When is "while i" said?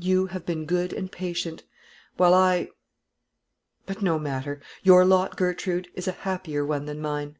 2.18-2.68